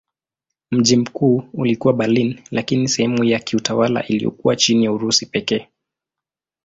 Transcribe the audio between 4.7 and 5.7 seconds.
ya Urusi pekee.